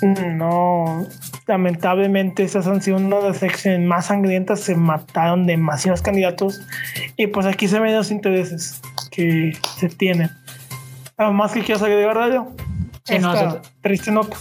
[0.01, 1.07] no.
[1.47, 4.59] Lamentablemente, esas han sido una de las elecciones más sangrientas.
[4.59, 6.59] Se mataron demasiados candidatos.
[7.15, 8.81] Y pues aquí se ven los intereses
[9.11, 10.29] que se tienen.
[11.15, 12.51] Algo más que quieras agregar, Radio.
[13.03, 14.35] Sí, no, triste nota.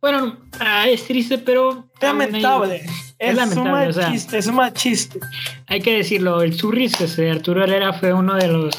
[0.00, 1.88] Bueno, ah, es triste, pero.
[2.00, 2.82] Lamentable.
[3.18, 3.86] Es, lamentable.
[3.88, 5.18] Un chiste, es un mal chiste.
[5.66, 8.78] Hay que decirlo, el Surris, de Arturo Herrera, fue uno de los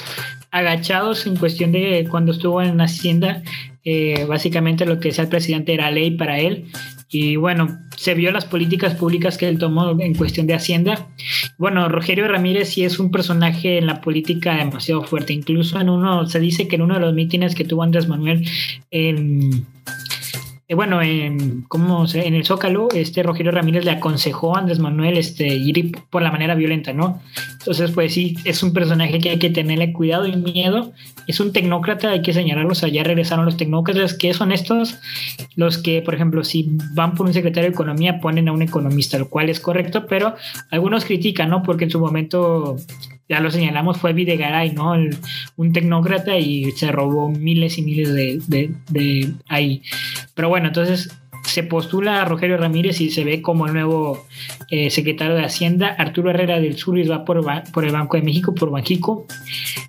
[0.51, 3.43] agachados en cuestión de cuando estuvo en Hacienda.
[3.83, 6.65] Eh, básicamente lo que decía el presidente era ley para él.
[7.09, 11.07] Y bueno, se vio las políticas públicas que él tomó en cuestión de Hacienda.
[11.57, 15.33] Bueno, Rogelio Ramírez sí es un personaje en la política demasiado fuerte.
[15.33, 18.47] Incluso en uno, se dice que en uno de los mítines que tuvo Andrés Manuel
[18.91, 19.65] en
[20.73, 25.45] bueno, en, ¿cómo en el Zócalo, este Rogelio Ramírez le aconsejó a Andrés Manuel este,
[25.45, 27.21] ir por la manera violenta, ¿no?
[27.51, 30.91] Entonces, pues sí, es un personaje que hay que tenerle cuidado y miedo.
[31.28, 32.84] Es un tecnócrata, hay que señalarlos.
[32.84, 34.97] Allá regresaron los tecnócratas, que son estos
[35.56, 39.19] los que, por ejemplo, si van por un secretario de Economía, ponen a un economista,
[39.19, 40.36] lo cual es correcto, pero
[40.71, 41.62] algunos critican, ¿no?
[41.62, 42.78] Porque en su momento
[43.27, 44.93] ya lo señalamos, fue Videgaray, ¿no?
[45.55, 49.81] un tecnócrata y se robó miles y miles de, ahí.
[50.35, 51.11] Pero bueno, entonces
[51.43, 54.25] se postula a Rogelio Ramírez y se ve como el nuevo
[54.69, 55.95] eh, secretario de Hacienda.
[55.97, 59.25] Arturo Herrera del Sur va por, por el Banco de México, por Banxico.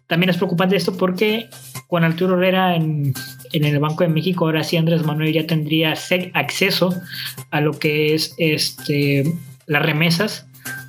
[0.07, 1.49] También es preocupante esto porque
[1.89, 3.13] con Arturo Herrera en,
[3.53, 5.95] en, el Banco de México, ahora sí Andrés Manuel ya tendría
[6.35, 6.95] acceso
[7.51, 9.25] a lo que es este,
[9.67, 10.47] las remesas,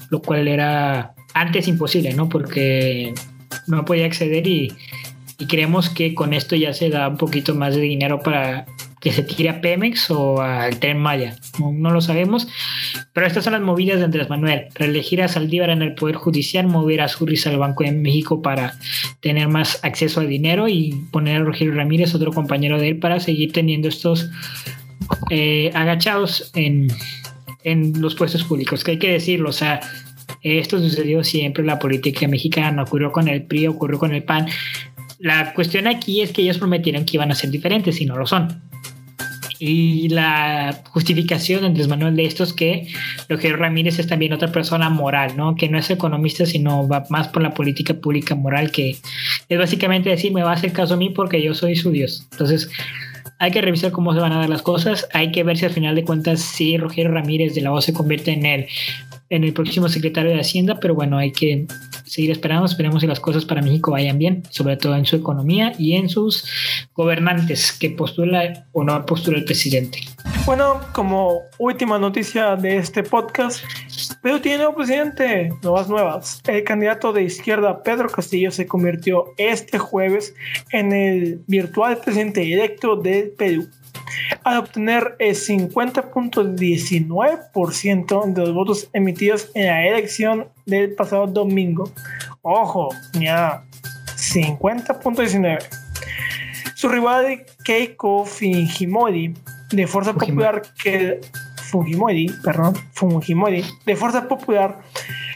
[0.10, 2.30] lo cual era antes imposible, ¿no?
[2.30, 3.14] Porque
[3.68, 4.74] no podía acceder y,
[5.48, 8.66] creemos que con esto ya se da un poquito más de dinero para
[9.00, 11.36] que se tire a Pemex o al Tren Maya.
[11.60, 12.48] No, lo sabemos,
[13.14, 14.66] pero estas son las movidas de Andrés Manuel.
[14.74, 18.74] Reelegir a Saldívar en el Poder Judicial, mover a Surris al Banco de México para
[19.20, 23.20] tener más acceso a dinero y poner a Rogelio Ramírez, otro compañero de él, para
[23.20, 24.32] seguir teniendo estos
[25.30, 26.88] eh, agachados en,
[27.64, 29.82] en los puestos públicos, que hay que decirlo, o sea,
[30.42, 34.48] esto sucedió siempre en la política mexicana, ocurrió con el PRI, ocurrió con el PAN.
[35.20, 38.28] La cuestión aquí es que ellos prometieron que iban a ser diferentes y no lo
[38.28, 38.62] son.
[39.60, 42.88] Y la justificación de Andrés Manuel de esto es que
[43.28, 45.56] Rogelio Ramírez es también otra persona moral, ¿no?
[45.56, 48.98] Que no es economista, sino va más por la política pública moral, que
[49.50, 52.28] es básicamente decir, me va a hacer caso a mí porque yo soy su Dios.
[52.32, 52.70] Entonces,
[53.40, 55.08] hay que revisar cómo se van a dar las cosas.
[55.14, 57.94] Hay que ver si al final de cuentas si Rogelio Ramírez de la voz se
[57.94, 58.68] convierte en el
[59.30, 61.68] en el próximo secretario de Hacienda, pero bueno, hay que
[62.06, 65.74] seguir esperando, esperemos que las cosas para México vayan bien, sobre todo en su economía
[65.78, 66.46] y en sus
[66.94, 70.00] gobernantes que postula o no postula el presidente.
[70.46, 73.64] Bueno, como última noticia de este podcast,
[74.22, 76.42] Perú tiene nuevo presidente, nuevas nuevas.
[76.48, 80.34] El candidato de izquierda Pedro Castillo se convirtió este jueves
[80.72, 83.68] en el virtual presidente electo del Perú
[84.44, 91.92] al obtener el 50.19% de los votos emitidos en la elección del pasado domingo.
[92.42, 93.64] Ojo, ya
[94.16, 95.60] 50.19.
[96.76, 99.36] Su rival Keiko Fujimori
[99.72, 101.22] de Fuerza Popular que
[101.56, 104.80] Fujimori, perdón, Fujimori de Fuerza Popular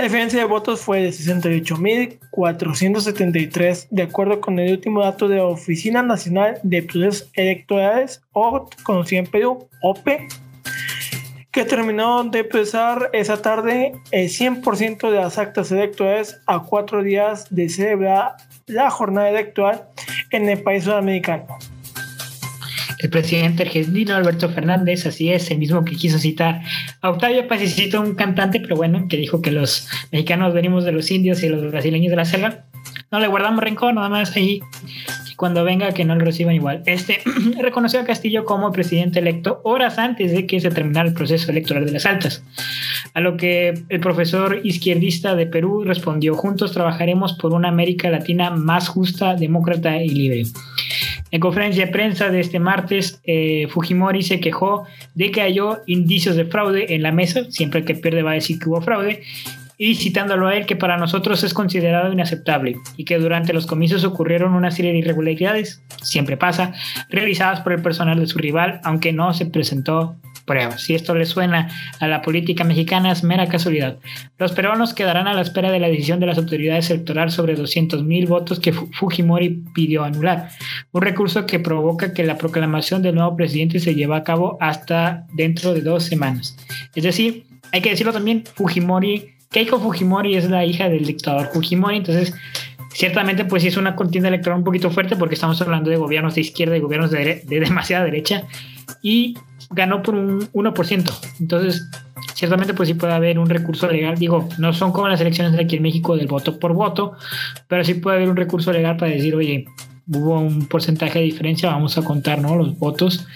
[0.00, 6.02] La diferencia de votos fue de 68.473, de acuerdo con el último dato de Oficina
[6.02, 10.26] Nacional de Procesos Electorales, o conocida en Perú, OPE,
[11.50, 17.44] que terminó de pesar esa tarde el 100% de las actas electorales a cuatro días
[17.50, 18.36] de celebrar
[18.68, 19.86] la jornada electoral
[20.30, 21.58] en el país sudamericano
[23.00, 26.60] el presidente argentino Alberto Fernández, así es, el mismo que quiso citar
[27.00, 31.10] a Octavio Pacicito, un cantante, pero bueno, que dijo que los mexicanos venimos de los
[31.10, 32.64] indios y los brasileños de la selva.
[33.10, 34.60] No le guardamos rencor, nada más ahí.
[35.36, 36.82] Cuando venga, que no lo reciban igual.
[36.84, 37.20] Este
[37.60, 41.86] reconoció a Castillo como presidente electo horas antes de que se terminara el proceso electoral
[41.86, 42.44] de las altas.
[43.14, 48.50] A lo que el profesor izquierdista de Perú respondió: Juntos trabajaremos por una América Latina
[48.50, 50.42] más justa, demócrata y libre.
[51.30, 56.36] En conferencia de prensa de este martes, eh, Fujimori se quejó de que halló indicios
[56.36, 59.22] de fraude en la mesa, siempre que pierde va a decir que hubo fraude,
[59.78, 64.04] y citándolo a él que para nosotros es considerado inaceptable y que durante los comicios
[64.04, 66.74] ocurrieron una serie de irregularidades, siempre pasa,
[67.08, 70.82] realizadas por el personal de su rival, aunque no se presentó pruebas.
[70.82, 71.68] Si esto le suena
[72.00, 73.98] a la política mexicana es mera casualidad.
[74.38, 78.28] Los peruanos quedarán a la espera de la decisión de las autoridades electorales sobre 200.000
[78.28, 80.50] votos que Fujimori pidió anular.
[80.92, 85.26] Un recurso que provoca que la proclamación del nuevo presidente se lleve a cabo hasta
[85.32, 86.56] dentro de dos semanas.
[86.94, 91.96] Es decir, hay que decirlo también, Fujimori, Keiko Fujimori es la hija del dictador Fujimori,
[91.96, 92.34] entonces
[92.92, 96.40] ciertamente pues es una contienda electoral un poquito fuerte porque estamos hablando de gobiernos de
[96.40, 98.44] izquierda y gobiernos de, de demasiada derecha
[99.02, 99.34] y
[99.70, 101.20] ganó por un 1%.
[101.40, 101.88] Entonces,
[102.34, 104.16] ciertamente pues sí puede haber un recurso legal.
[104.18, 107.12] Digo, no son como las elecciones de aquí en México del voto por voto,
[107.68, 109.66] pero sí puede haber un recurso legal para decir, oye,
[110.08, 112.56] hubo un porcentaje de diferencia, vamos a contar ¿no?
[112.56, 113.26] los votos.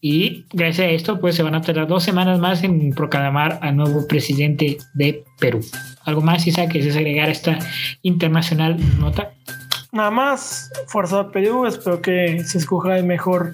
[0.00, 3.76] Y gracias a esto, pues se van a tardar dos semanas más en proclamar al
[3.76, 5.60] nuevo presidente de Perú.
[6.04, 7.58] ¿Algo más, Isa, que es agregar esta
[8.02, 9.32] internacional nota?
[9.92, 13.52] Nada más, Fuerza Perú, espero que se escoja el mejor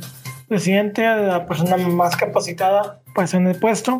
[0.48, 3.98] presidente, la persona más capacitada estar en el puesto.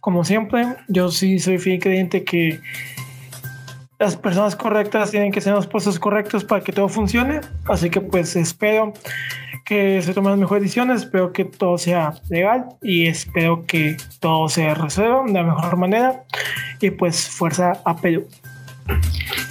[0.00, 2.60] Como siempre, yo sí soy fiel creyente que
[3.98, 7.40] las personas correctas tienen que ser los puestos correctos para que todo funcione.
[7.66, 8.94] Así que pues espero
[9.66, 14.48] que se tomen las mejores decisiones, espero que todo sea legal y espero que todo
[14.48, 16.24] se resuelva de la mejor manera.
[16.80, 18.26] Y pues fuerza a Perú.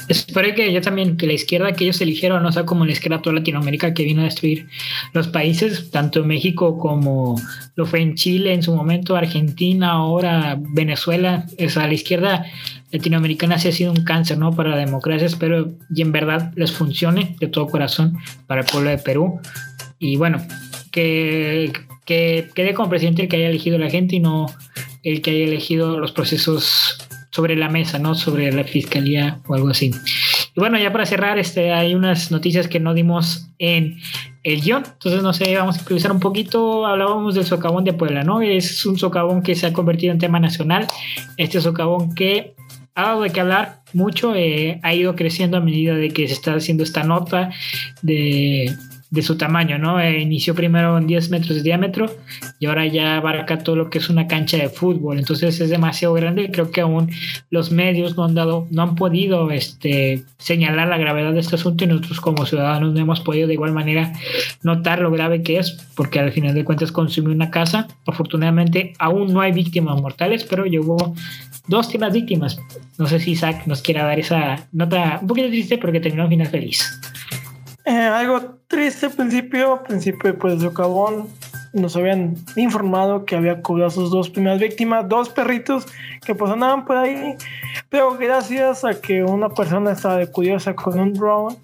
[0.10, 3.22] Espero que yo también, que la izquierda que ellos eligieron no sea como la izquierda
[3.22, 4.68] toda Latinoamérica que vino a destruir
[5.14, 7.40] los países, tanto México como
[7.76, 11.46] lo fue en Chile en su momento, Argentina, ahora Venezuela.
[11.64, 12.46] O sea, la izquierda
[12.92, 14.56] latinoamericana sí ha sido un cáncer, ¿no?
[14.56, 15.28] Para la democracia.
[15.28, 19.40] Espero y en verdad les funcione de todo corazón para el pueblo de Perú.
[20.00, 20.42] Y bueno,
[20.92, 21.72] que,
[22.06, 24.48] que quede como presidente el que haya elegido la gente y no
[25.04, 28.16] el que haya elegido los procesos sobre la mesa, ¿no?
[28.16, 29.92] Sobre la fiscalía o algo así.
[30.56, 33.98] Y bueno, ya para cerrar, este, hay unas noticias que no dimos en
[34.44, 36.86] el guion, entonces no sé, vamos a improvisar un poquito.
[36.86, 38.42] Hablábamos del socavón de Puebla, ¿no?
[38.42, 40.88] Es un socavón que se ha convertido en tema nacional.
[41.38, 42.56] Este socavón que
[42.96, 46.34] ha dado de qué hablar mucho, eh, ha ido creciendo a medida de que se
[46.34, 47.52] está haciendo esta nota
[48.02, 48.76] de
[49.12, 50.00] de su tamaño, ¿no?
[50.00, 52.06] Eh, inició primero en 10 metros de diámetro
[52.60, 55.18] y ahora ya abarca todo lo que es una cancha de fútbol.
[55.18, 56.52] Entonces es demasiado grande.
[56.52, 57.10] Creo que aún
[57.50, 61.84] los medios no han dado, no han podido este, señalar la gravedad de este asunto
[61.84, 64.14] y nosotros como ciudadanos no hemos podido de igual manera
[64.62, 67.88] notar lo grave que es, porque al final de cuentas consumió una casa.
[68.06, 71.16] Afortunadamente aún no hay víctimas mortales, pero hubo
[71.68, 72.60] dos temas víctimas.
[72.98, 76.24] No sé si Isaac nos quiera dar esa nota un poquito triste, pero que terminó
[76.24, 77.00] al final feliz.
[77.90, 81.28] Eh, algo triste al principio, al principio pues de Cabón
[81.74, 85.88] nos habían informado que había cobrado sus dos primeras víctimas, dos perritos
[86.24, 87.36] que pues andaban por ahí,
[87.90, 91.56] pero gracias a que una persona estaba de curiosa con un drone,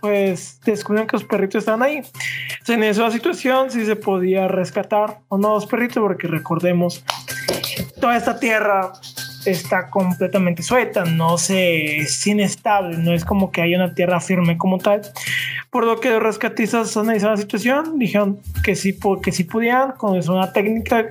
[0.00, 2.00] pues descubrieron que los perritos estaban ahí.
[2.66, 7.04] En esa situación sí se podía rescatar a unos perritos porque recordemos,
[8.00, 8.90] toda esta tierra
[9.44, 14.56] está completamente suelta, no se es inestable, no es como que haya una tierra firme
[14.56, 15.02] como tal.
[15.74, 20.52] Por lo que rescatistas analizaron la situación, dijeron que sí, que sí podían, con una
[20.52, 21.04] técnica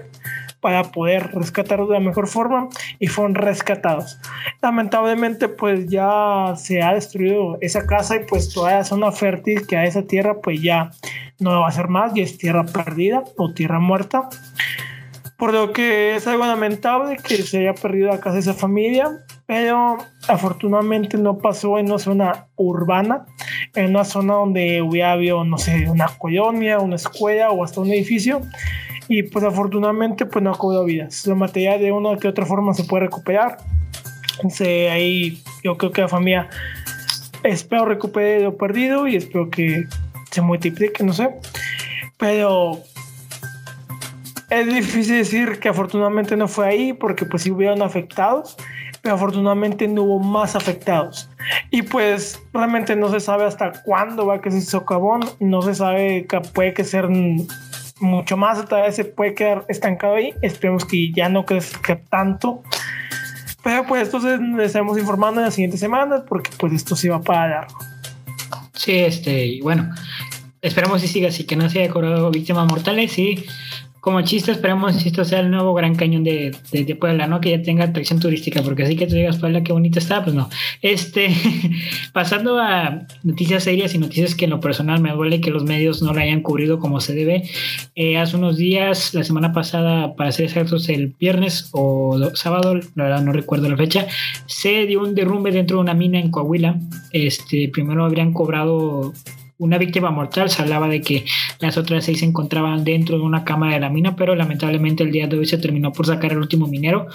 [0.61, 4.17] para poder rescatarlos de la mejor forma y fueron rescatados.
[4.61, 9.75] Lamentablemente pues ya se ha destruido esa casa y pues toda la zona fértil que
[9.75, 10.91] a esa tierra pues ya
[11.39, 14.29] no va a ser más y es tierra perdida o tierra muerta.
[15.37, 19.09] Por lo que es algo lamentable que se haya perdido la casa de esa familia,
[19.45, 23.25] pero afortunadamente no pasó en una zona urbana,
[23.75, 27.91] en una zona donde hubiera habido, no sé, una colonia, una escuela o hasta un
[27.91, 28.41] edificio
[29.07, 31.25] y pues afortunadamente pues no ha cobrado vidas.
[31.27, 33.57] La material de una que otra forma se puede recuperar.
[34.35, 36.49] Entonces, ahí yo creo que la familia
[37.43, 39.85] espero recupere lo perdido y espero que
[40.31, 41.29] se multiplique, no sé.
[42.17, 42.79] Pero
[44.49, 48.55] es difícil decir que afortunadamente no fue ahí porque pues si hubieron afectados,
[49.03, 51.29] pero afortunadamente no hubo más afectados.
[51.69, 55.75] Y pues realmente no se sabe hasta cuándo va a que se socavón, no se
[55.75, 57.09] sabe que puede que ser
[57.99, 60.33] mucho más, otra vez se puede quedar estancado ahí.
[60.41, 62.63] Esperemos que ya no crezca tanto.
[63.61, 67.21] Pero pues entonces les estaremos informando en las siguientes semanas porque pues esto sí va
[67.21, 67.77] para largo.
[68.73, 69.93] Sí, este, y bueno,
[70.61, 73.45] esperemos que siga así, que no se haya cobrado víctimas mortales y
[74.03, 76.53] como chiste, esperemos que esto sea el nuevo Gran Cañón de,
[76.99, 77.39] Puebla, ¿no?
[77.39, 80.35] Que ya tenga atracción turística, porque así que tú digas Puebla, qué bonita está, pues
[80.35, 80.49] no.
[80.81, 81.29] Este,
[82.11, 86.01] pasando a noticias serias y noticias que en lo personal me duele que los medios
[86.01, 87.43] no la hayan cubrido como se debe.
[87.95, 93.03] Eh, hace unos días, la semana pasada, para ser exactos, el viernes o sábado, la
[93.05, 94.07] verdad no recuerdo la fecha,
[94.47, 96.77] se dio un derrumbe dentro de una mina en Coahuila.
[97.13, 99.13] Este, primero habrían cobrado
[99.57, 100.49] una víctima mortal.
[100.49, 101.25] Se hablaba de que
[101.59, 105.11] las otras seis se encontraban dentro de una cámara de la mina, pero lamentablemente el
[105.11, 107.07] día de hoy se terminó por sacar el último minero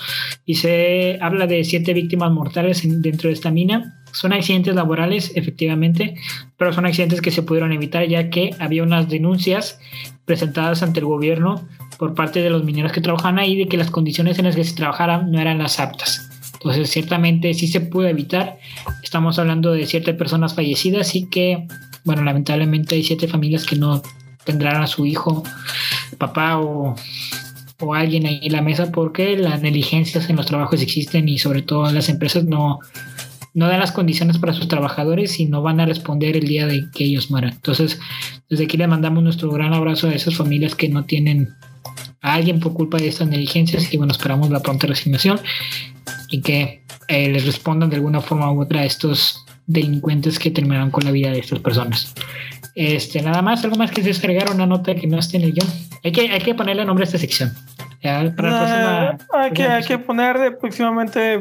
[0.44, 4.02] y se habla de siete víctimas mortales dentro de esta mina.
[4.12, 6.14] Son accidentes laborales, efectivamente,
[6.56, 9.78] pero son accidentes que se pudieron evitar ya que había unas denuncias
[10.24, 11.66] presentadas ante el gobierno
[11.98, 14.64] por parte de los mineros que trabajan ahí de que las condiciones en las que
[14.64, 16.30] se trabajaran no eran las aptas.
[16.54, 18.58] Entonces, ciertamente sí se pudo evitar.
[19.02, 21.66] Estamos hablando de siete personas fallecidas y que
[22.04, 24.02] bueno, lamentablemente hay siete familias que no
[24.44, 25.42] tendrán a su hijo,
[26.16, 26.96] papá o,
[27.94, 31.90] alguien ahí en la mesa porque las negligencias en los trabajos existen y sobre todo
[31.92, 32.80] las empresas no,
[33.54, 36.90] no dan las condiciones para sus trabajadores y no van a responder el día de
[36.92, 37.52] que ellos mueran.
[37.52, 38.00] Entonces,
[38.50, 41.50] desde aquí le mandamos nuestro gran abrazo a esas familias que no tienen
[42.20, 45.40] a alguien por culpa de estas negligencias y bueno, esperamos la pronta resignación
[46.30, 50.90] y que eh, les respondan de alguna forma u otra a estos delincuentes que terminaron
[50.90, 52.14] con la vida de estas personas.
[52.74, 55.68] Este, nada más, algo más que descargar una nota que no esté en el guion.
[56.02, 57.52] Hay que, hay que ponerle nombre a esta sección.
[58.02, 61.38] para hay, que, hay que ponerle, próximamente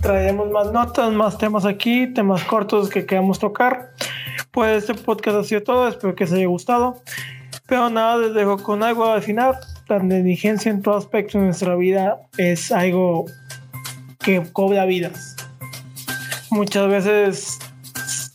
[0.00, 3.92] traeremos más notas, más temas aquí, temas cortos que queramos tocar.
[4.50, 7.02] Pues este podcast ha sido todo, espero que os haya gustado.
[7.66, 9.54] Pero nada, les dejo con algo al final.
[9.88, 13.24] La negligencia en todo aspecto de nuestra vida es algo
[14.18, 15.31] que cobra vidas
[16.52, 17.58] muchas veces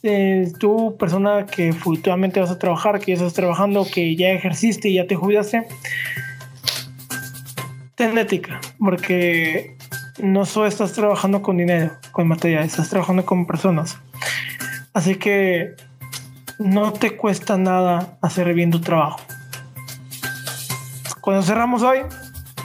[0.01, 4.89] eh, tú, persona que futuramente vas a trabajar, que ya estás trabajando, que ya ejerciste
[4.89, 5.67] y ya te jubilaste,
[7.95, 9.77] ten ética, porque
[10.17, 13.97] no solo estás trabajando con dinero, con material, estás trabajando con personas.
[14.93, 15.75] Así que
[16.57, 19.19] no te cuesta nada hacer bien tu trabajo.
[21.21, 21.99] Cuando cerramos hoy,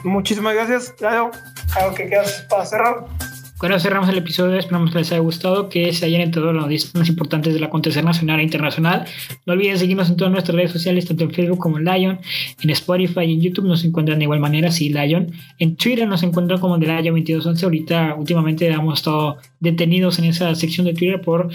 [0.03, 0.95] muchísimas gracias.
[0.97, 1.31] Claro,
[1.77, 3.22] algo que quieras para cerrar.
[3.63, 6.93] Bueno, cerramos el episodio, esperamos que les haya gustado, que se hayan enterado las noticias
[6.97, 9.05] más importantes del acontecer nacional e internacional.
[9.47, 12.19] No olviden seguirnos en todas nuestras redes sociales, tanto en Facebook como en Lion,
[12.61, 15.31] en Spotify y en YouTube nos encuentran de igual manera, sí, Lion.
[15.61, 17.65] En Twitter nos encuentran como de Lion 2211.
[17.65, 21.49] Ahorita, últimamente, hemos estado detenidos en esa sección de Twitter por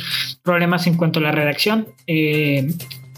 [0.43, 1.89] problemas en cuanto a la redacción.
[2.07, 2.69] Eh,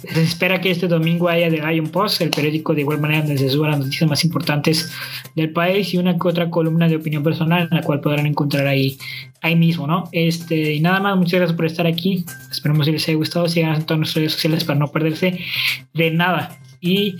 [0.01, 3.37] se espera que este domingo haya The Lion Post, el periódico de igual manera donde
[3.37, 4.91] se suban las noticias más importantes
[5.35, 8.97] del país y una otra columna de opinión personal en la cual podrán encontrar ahí,
[9.41, 10.09] ahí mismo, ¿no?
[10.11, 12.25] Este, y nada más, muchas gracias por estar aquí.
[12.51, 13.47] Esperemos que les haya gustado.
[13.47, 15.39] Sigan en todas nuestras redes sociales para no perderse
[15.93, 16.57] de nada.
[16.81, 17.17] Y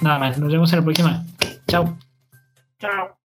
[0.00, 1.26] nada más, nos vemos en la próxima.
[1.68, 1.96] Chao.
[2.78, 3.19] Chao.